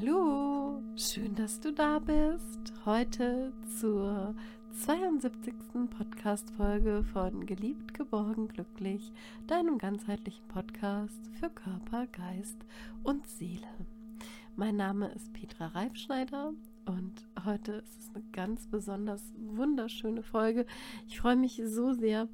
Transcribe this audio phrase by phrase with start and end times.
[0.00, 2.72] Hallo, schön, dass du da bist.
[2.86, 4.34] Heute zur
[4.72, 5.52] 72.
[5.90, 9.12] Podcast-Folge von Geliebt, Geborgen, Glücklich,
[9.46, 12.56] deinem ganzheitlichen Podcast für Körper, Geist
[13.02, 13.66] und Seele.
[14.56, 16.54] Mein Name ist Petra Reifschneider
[16.86, 20.64] und heute ist es eine ganz besonders wunderschöne Folge.
[21.08, 22.28] Ich freue mich so sehr,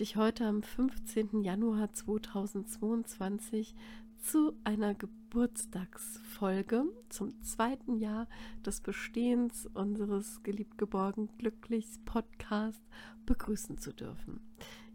[0.00, 1.42] dich heute am 15.
[1.42, 3.74] Januar 2022
[4.16, 4.94] zu einer
[5.34, 8.28] Geburtstagsfolge zum zweiten Jahr
[8.64, 12.80] des Bestehens unseres geliebt geborgen glücklichs Podcast
[13.26, 14.38] begrüßen zu dürfen.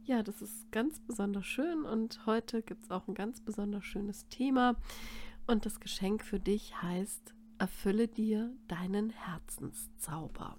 [0.05, 4.29] Ja, das ist ganz besonders schön und heute gibt es auch ein ganz besonders schönes
[4.29, 4.77] Thema
[5.45, 10.55] und das Geschenk für dich heißt Erfülle dir deinen Herzenszauber.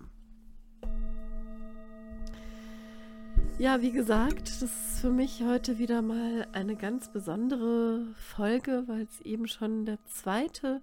[3.59, 9.03] Ja, wie gesagt, das ist für mich heute wieder mal eine ganz besondere Folge, weil
[9.03, 10.81] es eben schon der zweite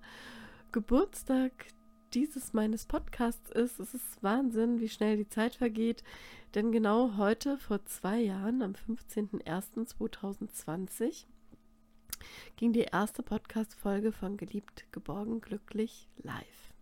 [0.71, 1.51] Geburtstag
[2.13, 3.79] dieses meines Podcasts ist.
[3.79, 6.03] Es ist Wahnsinn, wie schnell die Zeit vergeht.
[6.55, 11.25] Denn genau heute, vor zwei Jahren, am 15.01.2020,
[12.55, 16.73] ging die erste Podcast-Folge von Geliebt, Geborgen, Glücklich live.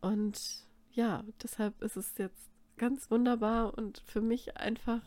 [0.00, 5.02] Und ja, deshalb ist es jetzt ganz wunderbar und für mich einfach,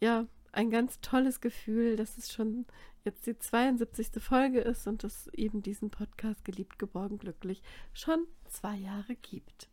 [0.00, 2.66] ja, ein ganz tolles Gefühl, dass es schon
[3.04, 4.22] jetzt die 72.
[4.22, 7.62] Folge ist und es eben diesen Podcast Geliebt, Geborgen, Glücklich
[7.92, 9.68] schon zwei Jahre gibt.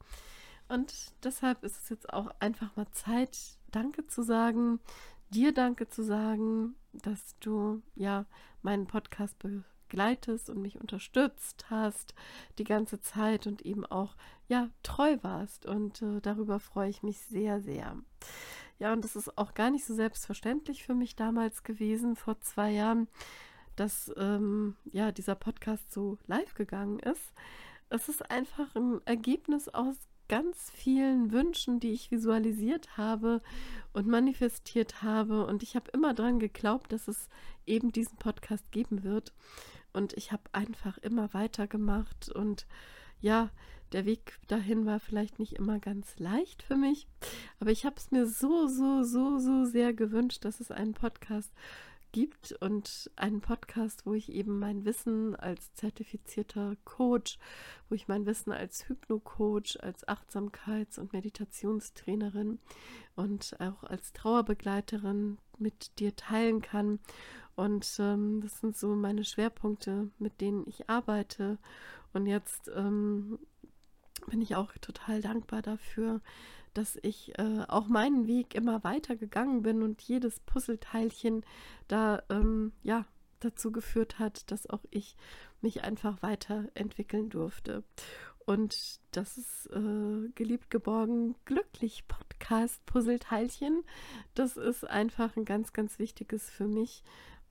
[0.69, 3.37] Und deshalb ist es jetzt auch einfach mal Zeit,
[3.71, 4.79] Danke zu sagen,
[5.29, 8.25] dir Danke zu sagen, dass du ja
[8.61, 9.37] meinen Podcast
[9.94, 12.16] begleitest und mich unterstützt hast
[12.58, 14.16] die ganze Zeit und eben auch
[14.47, 17.95] ja treu warst und äh, darüber freue ich mich sehr sehr.
[18.80, 22.72] Ja, und das ist auch gar nicht so selbstverständlich für mich damals gewesen vor zwei
[22.72, 23.08] Jahren,
[23.75, 27.31] dass ähm, ja dieser Podcast so live gegangen ist.
[27.89, 29.95] Es ist einfach ein Ergebnis aus
[30.28, 33.41] ganz vielen Wünschen, die ich visualisiert habe
[33.91, 35.46] und manifestiert habe.
[35.46, 37.29] Und ich habe immer daran geglaubt, dass es
[37.67, 39.34] eben diesen Podcast geben wird.
[39.93, 42.29] Und ich habe einfach immer weitergemacht.
[42.29, 42.67] Und
[43.21, 43.49] ja,
[43.93, 47.07] der Weg dahin war vielleicht nicht immer ganz leicht für mich,
[47.59, 51.53] aber ich habe es mir so, so, so, so sehr gewünscht, dass es einen Podcast
[52.11, 57.39] gibt und einen Podcast, wo ich eben mein Wissen als zertifizierter Coach,
[57.89, 62.59] wo ich mein Wissen als Hypno-Coach, als Achtsamkeits- und Meditationstrainerin
[63.15, 66.99] und auch als Trauerbegleiterin mit dir teilen kann
[67.56, 71.58] und ähm, das sind so meine Schwerpunkte, mit denen ich arbeite.
[72.14, 73.40] Und jetzt ähm,
[74.28, 76.22] bin ich auch total dankbar dafür,
[76.74, 81.46] dass ich äh, auch meinen Weg immer weiter gegangen bin und jedes Puzzleteilchen
[81.88, 83.06] da ähm, ja
[83.40, 85.16] dazu geführt hat, dass auch ich
[85.62, 87.84] mich einfach weiterentwickeln durfte.
[88.46, 93.84] Und das ist äh, geliebt geborgen glücklich Podcast Puzzleteilchen.
[94.34, 97.03] Das ist einfach ein ganz ganz wichtiges für mich,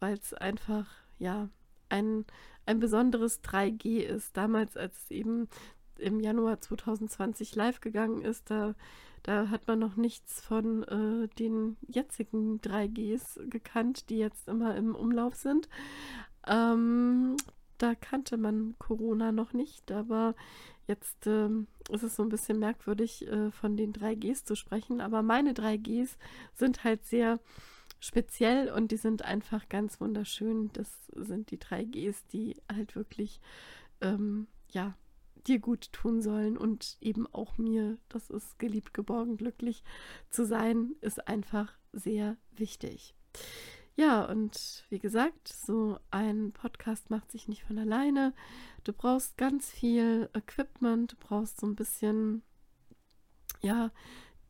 [0.03, 0.87] weil es einfach,
[1.21, 1.49] ja,
[1.89, 2.27] ein,
[2.67, 4.37] ein besonderes 3G ist.
[4.37, 5.49] Damals, als es eben
[5.97, 8.75] im Januar 2020 live gegangen ist, da,
[9.23, 14.97] da hat man noch nichts von äh, den jetzigen 3Gs gekannt, die jetzt immer im
[14.97, 15.69] Umlauf sind.
[16.49, 17.37] Ähm,
[17.79, 20.35] da kannte man Corona noch nicht, aber
[20.89, 25.01] jetzt ähm, ist es so ein bisschen merkwürdig, äh, von den 3Gs zu sprechen.
[25.01, 26.17] Aber meine 3Gs
[26.55, 27.39] sind halt sehr
[28.03, 30.71] speziell und die sind einfach ganz wunderschön.
[30.73, 33.41] Das sind die drei Gs, die halt wirklich,
[34.01, 34.97] ähm, ja,
[35.47, 37.99] dir gut tun sollen und eben auch mir.
[38.09, 39.85] Das ist geliebt, geborgen, glücklich
[40.31, 43.15] zu sein, ist einfach sehr wichtig.
[43.95, 48.35] Ja, und wie gesagt, so ein Podcast macht sich nicht von alleine.
[48.83, 52.43] Du brauchst ganz viel Equipment, du brauchst so ein bisschen,
[53.61, 53.93] ja,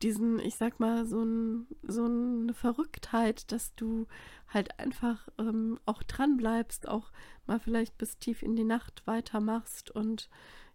[0.03, 4.07] diesen, ich sag mal, so, ein, so eine Verrücktheit, dass du
[4.47, 7.11] halt einfach ähm, auch dran bleibst, auch
[7.47, 10.29] mal vielleicht bis tief in die Nacht weitermachst und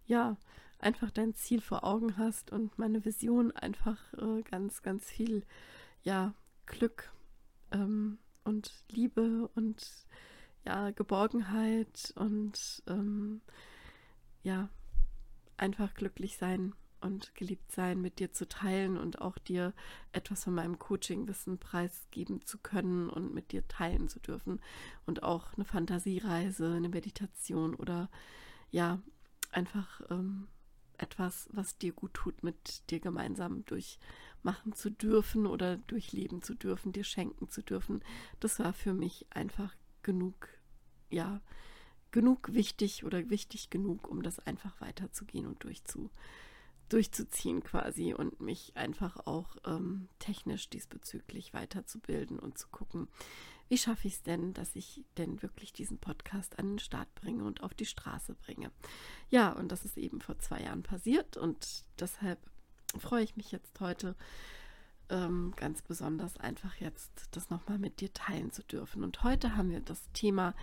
[0.05, 0.37] ja,
[0.79, 5.45] einfach dein Ziel vor Augen hast und meine Vision einfach äh, ganz, ganz viel,
[6.03, 6.33] ja,
[6.65, 7.11] Glück
[7.71, 10.07] ähm, und Liebe und
[10.65, 13.41] ja, Geborgenheit und ähm,
[14.43, 14.69] ja,
[15.57, 19.73] einfach glücklich sein und geliebt sein mit dir zu teilen und auch dir
[20.11, 24.59] etwas von meinem Coaching-Wissen preisgeben zu können und mit dir teilen zu dürfen.
[25.05, 28.09] Und auch eine Fantasiereise, eine Meditation oder
[28.71, 28.99] ja,
[29.51, 30.47] einfach ähm,
[30.97, 36.91] etwas, was dir gut tut, mit dir gemeinsam durchmachen zu dürfen oder durchleben zu dürfen,
[36.91, 38.03] dir schenken zu dürfen.
[38.39, 40.49] Das war für mich einfach genug,
[41.09, 41.41] ja,
[42.11, 46.09] genug wichtig oder wichtig genug, um das einfach weiterzugehen und durchzu,
[46.89, 53.07] durchzuziehen quasi und mich einfach auch ähm, technisch diesbezüglich weiterzubilden und zu gucken,
[53.69, 57.43] wie schaffe ich es denn, dass ich denn wirklich diesen Podcast an den Start bringe
[57.43, 58.71] und auf die Straße bringe.
[59.29, 62.39] Ja, und das ist eben vor zwei Jahren passiert und deshalb
[62.97, 64.15] freue ich mich jetzt heute
[65.09, 69.03] ähm, ganz besonders einfach jetzt das nochmal mit dir teilen zu dürfen.
[69.03, 70.55] Und heute haben wir das Thema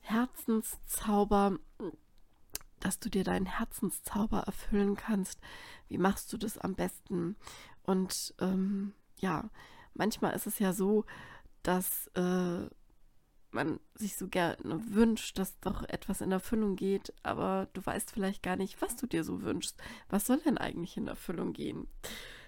[0.00, 1.58] Herzenszauber,
[2.82, 5.40] dass du dir deinen Herzenszauber erfüllen kannst.
[5.88, 7.36] Wie machst du das am besten?
[7.84, 9.50] Und ähm, ja,
[9.94, 11.04] manchmal ist es ja so,
[11.62, 12.66] dass äh,
[13.52, 18.42] man sich so gerne wünscht, dass doch etwas in Erfüllung geht, aber du weißt vielleicht
[18.42, 19.76] gar nicht, was du dir so wünschst.
[20.08, 21.86] Was soll denn eigentlich in Erfüllung gehen?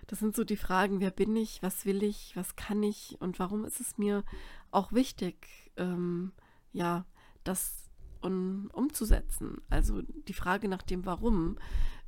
[0.06, 3.38] Das sind so die Fragen, wer bin ich, was will ich, was kann ich und
[3.38, 4.24] warum ist es mir
[4.70, 6.32] auch wichtig, ähm,
[6.72, 7.06] ja,
[7.44, 7.83] das
[8.24, 9.62] um, umzusetzen.
[9.70, 11.58] Also die Frage nach dem Warum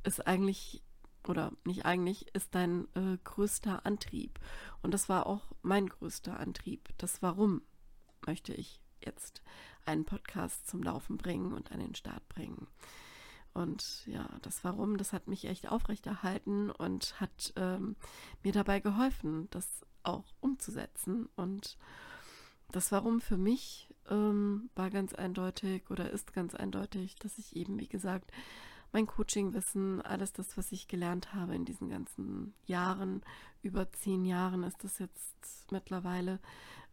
[0.03, 0.83] ist eigentlich,
[1.27, 4.39] oder nicht eigentlich, ist dein äh, größter Antrieb.
[4.81, 6.89] Und das war auch mein größter Antrieb.
[6.97, 7.61] Das Warum
[8.25, 9.41] möchte ich jetzt
[9.85, 12.67] einen Podcast zum Laufen bringen und an den Start bringen.
[13.53, 17.95] Und ja, das Warum, das hat mich echt aufrechterhalten und hat ähm,
[18.43, 21.27] mir dabei geholfen, das auch umzusetzen.
[21.35, 21.77] Und
[22.71, 27.79] das Warum für mich ähm, war ganz eindeutig oder ist ganz eindeutig, dass ich eben,
[27.79, 28.31] wie gesagt,
[28.91, 33.21] mein Coachingwissen, alles das, was ich gelernt habe in diesen ganzen Jahren,
[33.61, 36.39] über zehn Jahren ist das jetzt mittlerweile,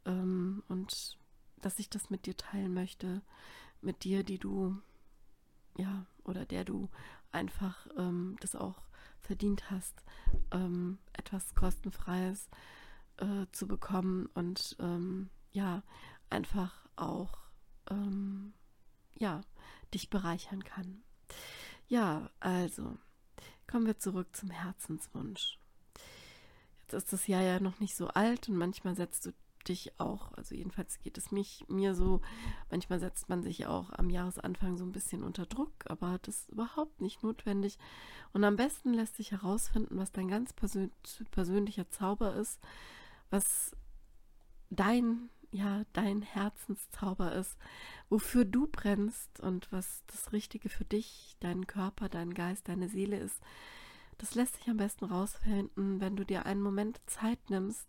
[0.05, 1.19] ähm, und
[1.61, 3.23] dass ich das mit dir teilen möchte,
[3.81, 4.77] mit dir, die du,
[5.77, 6.89] ja, oder der du
[7.33, 8.83] einfach ähm, das auch
[9.21, 10.05] verdient hast,
[10.53, 12.49] ähm, etwas kostenfreies
[13.17, 15.83] äh, zu bekommen und ähm, ja,
[16.31, 17.33] einfach auch
[17.91, 18.53] ähm,
[19.17, 19.43] ja,
[19.93, 21.03] dich bereichern kann.
[21.87, 22.97] Ja, also
[23.67, 25.59] kommen wir zurück zum Herzenswunsch.
[26.83, 29.33] Jetzt ist das Jahr ja noch nicht so alt und manchmal setzt du
[29.69, 32.21] dich auch, also jedenfalls geht es mich, mir so,
[32.71, 36.51] manchmal setzt man sich auch am Jahresanfang so ein bisschen unter Druck, aber das ist
[36.51, 37.79] überhaupt nicht notwendig.
[38.33, 40.91] Und am besten lässt sich herausfinden, was dein ganz persön
[41.31, 42.61] persönlicher Zauber ist,
[43.31, 43.75] was
[44.71, 47.57] dein, ja, dein Herzenszauber ist,
[48.09, 53.19] wofür du brennst und was das Richtige für dich, deinen Körper, deinen Geist, deine Seele
[53.19, 53.41] ist.
[54.19, 57.87] Das lässt sich am besten rausfinden, wenn du dir einen Moment Zeit nimmst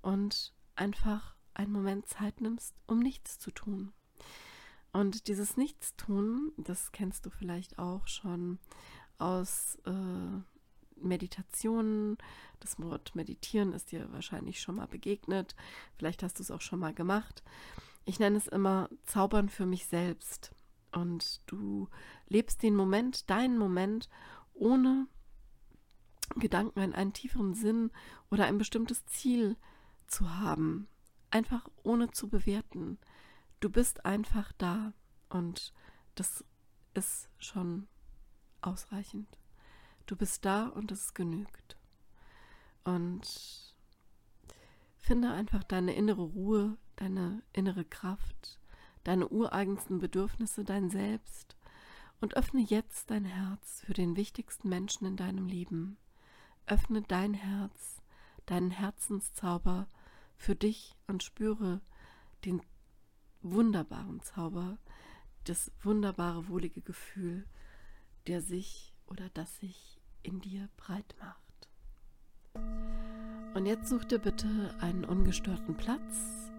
[0.00, 3.92] und einfach einen Moment Zeit nimmst, um nichts zu tun.
[4.92, 8.58] Und dieses Nichtstun, das kennst du vielleicht auch schon
[9.18, 10.40] aus äh,
[11.02, 12.18] Meditationen.
[12.60, 15.54] Das Wort Meditieren ist dir wahrscheinlich schon mal begegnet.
[15.96, 17.42] Vielleicht hast du es auch schon mal gemacht.
[18.04, 20.52] Ich nenne es immer Zaubern für mich selbst.
[20.92, 21.88] Und du
[22.28, 24.08] lebst den Moment, deinen Moment,
[24.54, 25.06] ohne
[26.36, 27.90] Gedanken an einen tieferen Sinn
[28.30, 29.56] oder ein bestimmtes Ziel
[30.06, 30.88] zu haben.
[31.30, 32.98] Einfach ohne zu bewerten.
[33.60, 34.92] Du bist einfach da
[35.28, 35.72] und
[36.14, 36.44] das
[36.94, 37.88] ist schon
[38.60, 39.38] ausreichend.
[40.12, 41.78] Du bist da und es genügt.
[42.84, 43.74] Und
[44.98, 48.60] finde einfach deine innere Ruhe, deine innere Kraft,
[49.04, 51.56] deine ureigensten Bedürfnisse, dein Selbst
[52.20, 55.96] und öffne jetzt dein Herz für den wichtigsten Menschen in deinem Leben.
[56.66, 58.02] Öffne dein Herz,
[58.44, 59.88] deinen Herzenszauber
[60.36, 61.80] für dich und spüre
[62.44, 62.60] den
[63.40, 64.76] wunderbaren Zauber,
[65.44, 67.46] das wunderbare, wohlige Gefühl,
[68.26, 69.91] der sich oder das sich
[70.22, 71.68] in dir breit macht.
[73.54, 76.50] Und jetzt such dir bitte einen ungestörten Platz,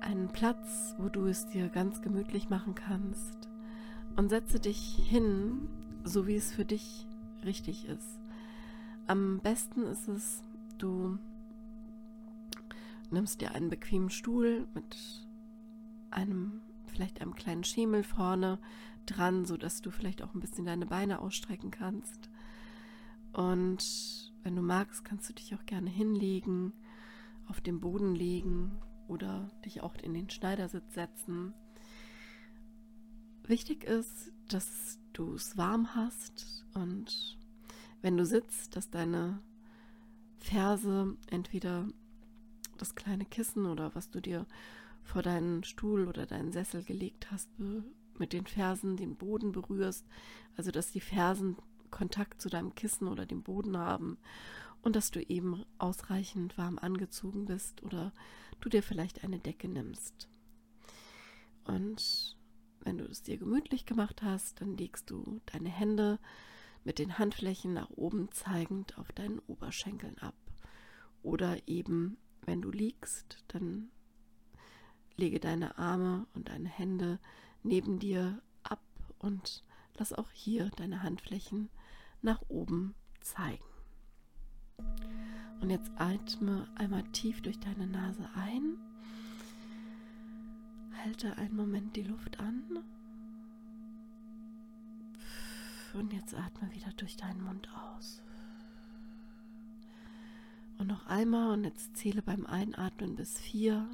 [0.00, 3.48] einen Platz, wo du es dir ganz gemütlich machen kannst
[4.16, 5.68] und setze dich hin,
[6.04, 7.06] so wie es für dich
[7.44, 8.20] richtig ist.
[9.06, 10.42] Am besten ist es,
[10.78, 11.18] du
[13.10, 15.26] nimmst dir einen bequemen Stuhl mit
[16.10, 16.60] einem,
[16.96, 18.58] vielleicht einem kleinen Schemel vorne
[19.04, 22.30] dran, sodass du vielleicht auch ein bisschen deine Beine ausstrecken kannst.
[23.32, 26.72] Und wenn du magst, kannst du dich auch gerne hinlegen,
[27.48, 31.52] auf den Boden legen oder dich auch in den Schneidersitz setzen.
[33.44, 37.38] Wichtig ist, dass du es warm hast und
[38.00, 39.40] wenn du sitzt, dass deine
[40.38, 41.88] Ferse entweder
[42.78, 44.46] das kleine Kissen oder was du dir
[45.06, 47.48] vor deinen Stuhl oder deinen Sessel gelegt hast,
[48.18, 50.06] mit den Fersen den Boden berührst,
[50.56, 51.56] also dass die Fersen
[51.90, 54.18] Kontakt zu deinem Kissen oder dem Boden haben
[54.82, 58.12] und dass du eben ausreichend warm angezogen bist oder
[58.60, 60.28] du dir vielleicht eine Decke nimmst.
[61.64, 62.36] Und
[62.80, 66.18] wenn du es dir gemütlich gemacht hast, dann legst du deine Hände
[66.84, 70.36] mit den Handflächen nach oben zeigend auf deinen Oberschenkeln ab.
[71.22, 73.90] Oder eben, wenn du liegst, dann
[75.16, 77.18] lege deine Arme und deine Hände
[77.62, 78.80] neben dir ab
[79.18, 79.62] und
[79.98, 81.68] lass auch hier deine Handflächen
[82.22, 83.64] nach oben zeigen.
[85.60, 88.76] Und jetzt atme einmal tief durch deine Nase ein.
[91.02, 92.62] Halte einen Moment die Luft an.
[95.94, 98.22] Und jetzt atme wieder durch deinen Mund aus.
[100.78, 103.88] Und noch einmal und jetzt zähle beim Einatmen bis vier.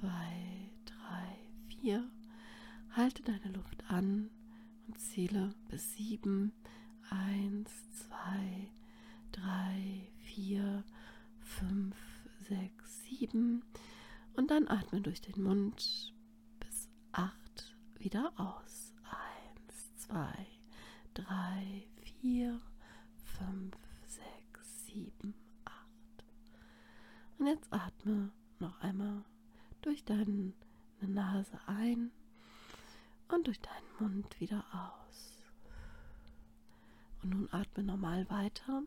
[0.00, 1.36] Zwei, drei,
[1.68, 2.10] vier.
[2.92, 4.30] Halte deine Luft an
[4.86, 6.54] und zähle bis sieben.
[7.10, 8.70] Eins, zwei,
[9.30, 10.84] drei, vier,
[11.40, 11.94] fünf,
[12.48, 13.62] sechs, sieben.
[14.36, 16.14] Und dann atme durch den Mund
[16.60, 18.94] bis acht wieder aus.
[19.04, 20.46] Eins, zwei,
[21.12, 22.58] drei, vier,
[23.22, 23.76] fünf,
[24.06, 25.34] sechs, sieben,
[25.66, 26.24] acht.
[27.36, 28.30] Und jetzt atme
[28.60, 29.24] noch einmal
[29.82, 30.52] durch deine
[31.00, 32.10] Nase ein
[33.28, 35.42] und durch deinen Mund wieder aus.
[37.22, 38.82] Und nun atme normal weiter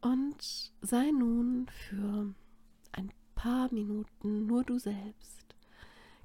[0.00, 2.34] und sei nun für
[2.92, 5.54] ein paar Minuten nur du selbst.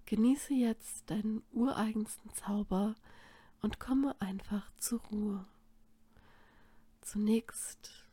[0.06, 2.96] Genieße jetzt deinen ureigensten Zauber
[3.62, 5.46] und komme einfach zur Ruhe.
[7.02, 8.08] Zunächst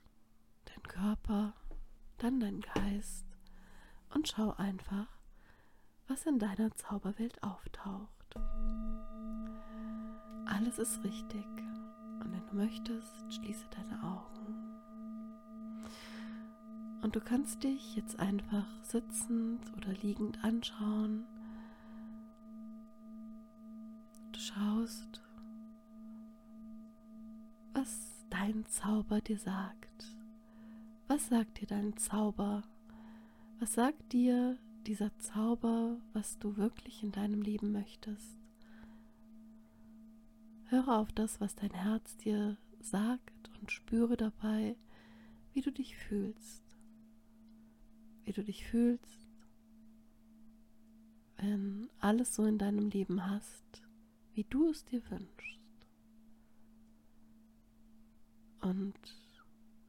[0.66, 1.54] dein Körper,
[2.18, 3.27] dann dein Geist
[4.14, 5.06] und schau einfach,
[6.06, 8.34] was in deiner Zauberwelt auftaucht.
[10.46, 11.44] Alles ist richtig
[12.20, 14.28] und wenn du möchtest, schließe deine Augen.
[17.02, 21.24] Und du kannst dich jetzt einfach sitzend oder liegend anschauen.
[24.32, 25.22] Du schaust,
[27.72, 30.16] was dein Zauber dir sagt.
[31.06, 32.62] Was sagt dir dein Zauber?
[33.60, 38.38] Was sagt dir dieser Zauber, was du wirklich in deinem Leben möchtest?
[40.66, 44.76] Höre auf das, was dein Herz dir sagt und spüre dabei,
[45.54, 46.62] wie du dich fühlst.
[48.22, 49.28] Wie du dich fühlst,
[51.38, 53.82] wenn alles so in deinem Leben hast,
[54.34, 55.88] wie du es dir wünschst.
[58.60, 58.98] Und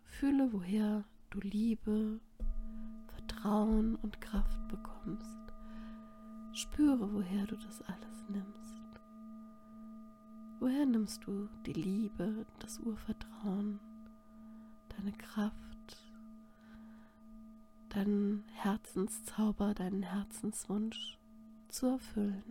[0.06, 2.20] fühle, woher du Liebe,
[3.40, 5.40] Vertrauen und Kraft bekommst.
[6.52, 9.00] Spüre, woher du das alles nimmst.
[10.60, 13.80] Woher nimmst du die Liebe, das Urvertrauen,
[14.90, 16.04] deine Kraft,
[17.90, 21.18] deinen Herzenszauber, deinen Herzenswunsch
[21.70, 22.44] zu erfüllen?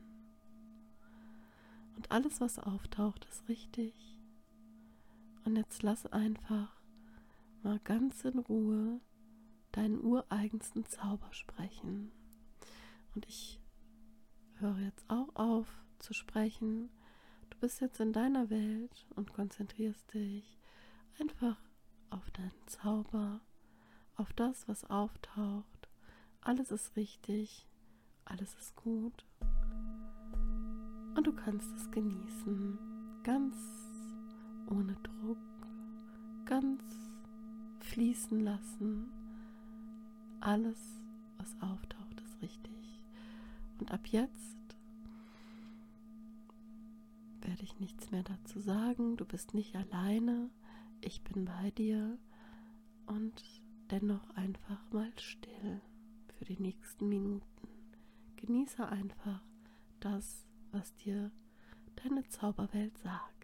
[1.96, 3.94] Und alles, was auftaucht, ist richtig.
[5.44, 6.80] Und jetzt lass einfach
[7.62, 9.00] mal ganz in Ruhe
[9.72, 12.10] deinen ureigensten Zauber sprechen.
[13.14, 13.60] Und ich
[14.56, 15.66] höre jetzt auch auf
[15.98, 16.90] zu sprechen.
[17.50, 20.58] Du bist jetzt in deiner Welt und konzentrierst dich
[21.18, 21.56] einfach
[22.10, 23.40] auf deinen Zauber,
[24.16, 25.88] auf das, was auftaucht.
[26.40, 27.68] Alles ist richtig,
[28.24, 29.26] alles ist gut.
[31.16, 32.78] Und du kannst es genießen,
[33.24, 33.56] ganz
[34.70, 35.38] ohne Druck,
[36.44, 36.82] ganz
[37.80, 39.17] fließen lassen
[40.40, 40.78] alles,
[41.36, 43.02] was auftaucht, ist richtig.
[43.78, 44.58] Und ab jetzt
[47.40, 49.16] werde ich nichts mehr dazu sagen.
[49.16, 50.50] Du bist nicht alleine.
[51.00, 52.18] Ich bin bei dir.
[53.06, 53.42] Und
[53.90, 55.80] dennoch einfach mal still
[56.36, 57.68] für die nächsten Minuten.
[58.36, 59.42] Genieße einfach
[60.00, 61.30] das, was dir
[61.96, 63.37] deine Zauberwelt sagt.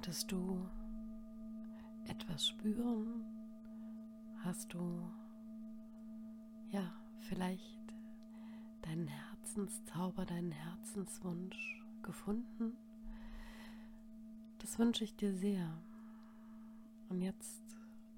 [0.00, 0.66] Konntest du
[2.08, 3.22] etwas spüren?
[4.42, 5.06] Hast du
[6.70, 7.94] ja vielleicht
[8.80, 12.78] deinen Herzenszauber, deinen Herzenswunsch gefunden?
[14.60, 15.70] Das wünsche ich dir sehr.
[17.10, 17.60] Und jetzt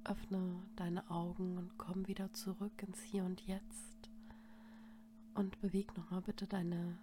[0.04, 4.08] öffne deine Augen und komm wieder zurück ins Hier und Jetzt
[5.34, 6.96] und beweg nochmal bitte deine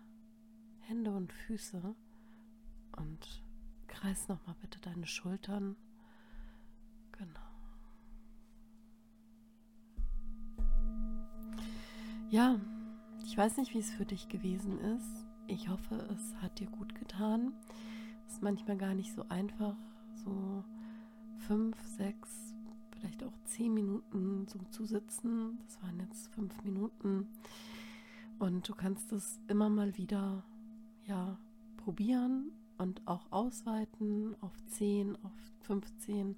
[0.80, 1.94] Hände und Füße
[2.96, 3.44] und
[3.90, 5.76] kreis nochmal bitte deine Schultern.
[7.12, 7.40] Genau.
[12.30, 12.60] Ja,
[13.26, 15.26] ich weiß nicht, wie es für dich gewesen ist.
[15.48, 17.52] Ich hoffe, es hat dir gut getan.
[18.28, 19.76] Es ist manchmal gar nicht so einfach,
[20.24, 20.64] so
[21.48, 22.54] fünf, sechs,
[22.92, 25.58] vielleicht auch zehn Minuten so zu sitzen.
[25.66, 27.28] Das waren jetzt fünf Minuten.
[28.38, 30.44] Und du kannst es immer mal wieder
[31.06, 31.38] ja,
[31.78, 35.32] probieren und auch ausweiten auf 10, auf
[35.64, 36.36] 15,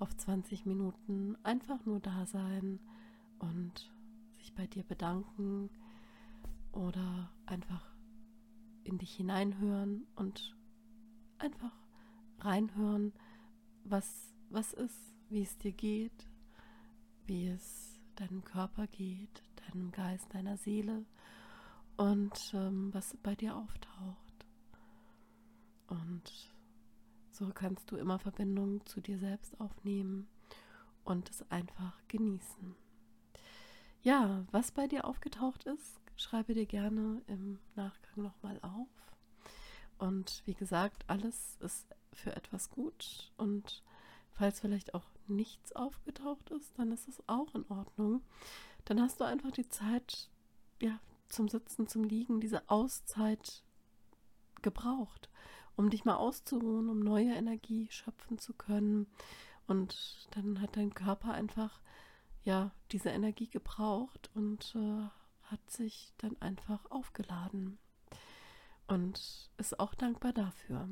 [0.00, 1.36] auf 20 Minuten.
[1.44, 2.80] Einfach nur da sein
[3.38, 3.90] und
[4.32, 5.70] sich bei dir bedanken
[6.72, 7.94] oder einfach
[8.84, 10.56] in dich hineinhören und
[11.38, 11.72] einfach
[12.40, 13.12] reinhören,
[13.84, 16.28] was, was ist, wie es dir geht,
[17.26, 21.04] wie es deinem Körper geht, deinem Geist, deiner Seele
[21.96, 24.27] und ähm, was bei dir auftaucht.
[25.88, 26.52] Und
[27.30, 30.28] so kannst du immer Verbindung zu dir selbst aufnehmen
[31.04, 32.74] und es einfach genießen.
[34.02, 38.88] Ja, was bei dir aufgetaucht ist, schreibe dir gerne im Nachgang nochmal auf.
[39.98, 43.32] Und wie gesagt, alles ist für etwas gut.
[43.36, 43.82] Und
[44.32, 48.22] falls vielleicht auch nichts aufgetaucht ist, dann ist es auch in Ordnung.
[48.84, 50.28] Dann hast du einfach die Zeit,
[50.80, 53.62] ja, zum Sitzen, zum Liegen, diese Auszeit
[54.62, 55.28] gebraucht,
[55.78, 59.06] um dich mal auszuruhen, um neue Energie schöpfen zu können.
[59.68, 61.80] Und dann hat dein Körper einfach
[62.42, 65.04] ja diese Energie gebraucht und äh,
[65.44, 67.78] hat sich dann einfach aufgeladen
[68.88, 70.88] und ist auch dankbar dafür.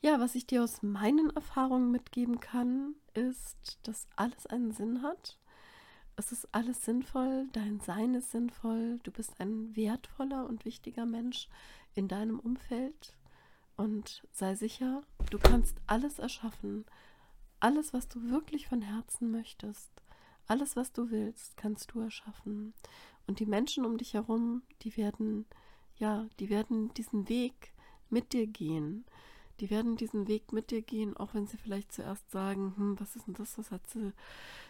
[0.00, 5.38] Ja, was ich dir aus meinen Erfahrungen mitgeben kann, ist, dass alles einen Sinn hat.
[6.16, 11.48] Es ist alles sinnvoll, dein Sein ist sinnvoll, du bist ein wertvoller und wichtiger Mensch
[11.94, 13.14] in deinem Umfeld
[13.80, 16.84] und sei sicher, du kannst alles erschaffen,
[17.60, 19.90] alles, was du wirklich von Herzen möchtest,
[20.46, 22.74] alles, was du willst, kannst du erschaffen.
[23.26, 25.46] Und die Menschen um dich herum, die werden,
[25.96, 27.72] ja, die werden diesen Weg
[28.10, 29.06] mit dir gehen.
[29.60, 33.16] Die werden diesen Weg mit dir gehen, auch wenn sie vielleicht zuerst sagen, hm, was
[33.16, 34.12] ist denn das, was hat sie,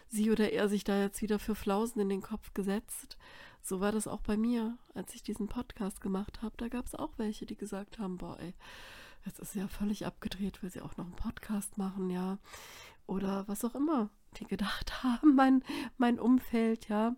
[0.07, 3.17] sie oder er sich da jetzt wieder für Flausen in den Kopf gesetzt.
[3.61, 6.55] So war das auch bei mir, als ich diesen Podcast gemacht habe.
[6.57, 8.53] Da gab es auch welche, die gesagt haben, boah, ey,
[9.25, 12.37] jetzt ist ja völlig abgedreht, will sie auch noch einen Podcast machen, ja.
[13.07, 15.63] Oder was auch immer die gedacht haben, mein,
[15.97, 17.15] mein Umfeld, ja.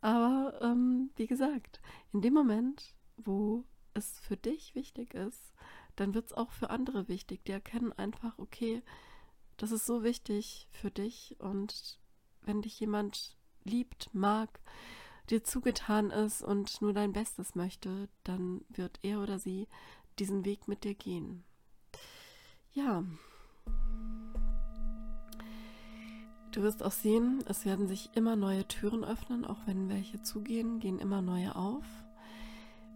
[0.00, 1.80] Aber ähm, wie gesagt,
[2.12, 5.52] in dem Moment, wo es für dich wichtig ist,
[5.96, 7.44] dann wird es auch für andere wichtig.
[7.44, 8.82] Die erkennen einfach, okay,
[9.56, 11.98] das ist so wichtig für dich und
[12.42, 14.60] wenn dich jemand liebt, mag,
[15.30, 19.66] dir zugetan ist und nur dein Bestes möchte, dann wird er oder sie
[20.18, 21.44] diesen Weg mit dir gehen.
[22.72, 23.04] Ja.
[26.52, 30.80] Du wirst auch sehen, es werden sich immer neue Türen öffnen, auch wenn welche zugehen,
[30.80, 31.84] gehen immer neue auf.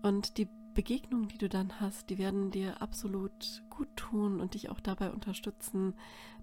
[0.03, 4.71] Und die Begegnungen, die du dann hast, die werden dir absolut gut tun und dich
[4.71, 5.95] auch dabei unterstützen,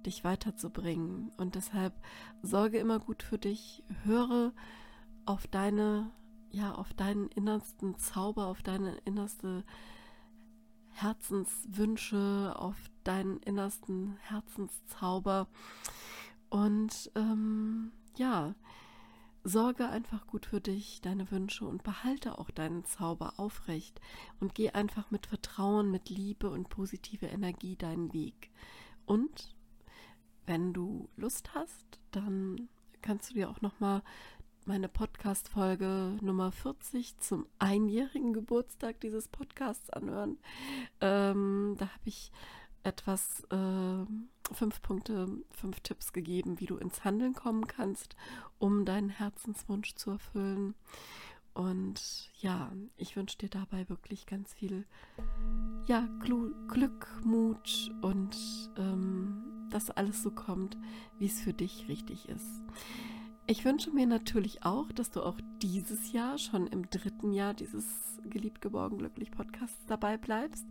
[0.05, 1.31] dich weiterzubringen.
[1.37, 1.93] Und deshalb
[2.41, 4.53] sorge immer gut für dich, höre
[5.25, 6.11] auf deine,
[6.51, 9.63] ja, auf deinen innersten Zauber, auf deine innerste
[11.01, 15.47] Herzenswünsche, auf deinen innersten Herzenszauber.
[16.49, 18.55] Und ähm, ja,
[19.43, 24.01] Sorge einfach gut für dich, deine Wünsche und behalte auch deinen Zauber aufrecht
[24.39, 28.51] und geh einfach mit Vertrauen, mit Liebe und positiver Energie deinen Weg.
[29.05, 29.55] Und
[30.45, 32.67] wenn du Lust hast, dann
[33.01, 34.01] kannst du dir auch noch mal
[34.67, 40.38] meine Podcast Folge Nummer 40 zum einjährigen Geburtstag dieses Podcasts anhören.
[40.99, 42.34] Ähm, da habe ich
[42.84, 44.06] etwas äh,
[44.53, 48.17] fünf Punkte, fünf Tipps gegeben, wie du ins Handeln kommen kannst,
[48.60, 50.75] um deinen Herzenswunsch zu erfüllen.
[51.53, 54.86] Und ja, ich wünsche dir dabei wirklich ganz viel
[55.88, 58.36] ja, Glück, Mut und
[58.77, 60.77] ähm, dass alles so kommt,
[61.19, 62.63] wie es für dich richtig ist.
[63.49, 68.19] Ich wünsche mir natürlich auch, dass du auch dieses Jahr schon im dritten Jahr dieses
[68.29, 70.65] Geliebt, Geborgen, Glücklich Podcasts dabei bleibst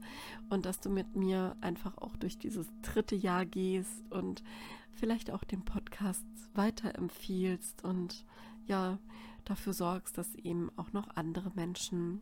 [0.51, 4.45] und dass du mit mir einfach auch durch dieses dritte Jahr gehst und
[4.93, 8.27] vielleicht auch den Podcast weiterempfiehlst und
[8.67, 8.99] ja,
[9.47, 12.21] dafür sorgst, dass eben auch noch andere Menschen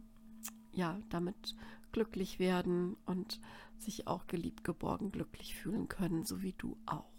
[0.70, 1.56] ja damit
[1.90, 3.40] glücklich werden und
[3.78, 7.10] sich auch geliebt, geborgen, glücklich fühlen können, so wie du auch.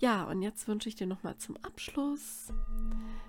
[0.00, 2.52] Ja, und jetzt wünsche ich dir nochmal zum Abschluss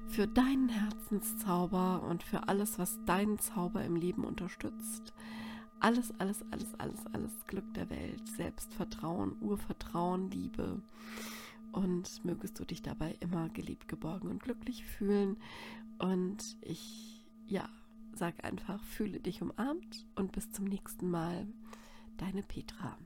[0.07, 5.13] für deinen Herzenszauber und für alles, was deinen Zauber im Leben unterstützt.
[5.79, 10.79] Alles, alles, alles, alles, alles Glück der Welt, Selbstvertrauen, Urvertrauen, Liebe.
[11.71, 15.37] Und mögest du dich dabei immer geliebt, geborgen und glücklich fühlen.
[15.97, 17.67] Und ich, ja,
[18.13, 21.47] sag einfach, fühle dich umarmt und bis zum nächsten Mal.
[22.17, 22.97] Deine Petra.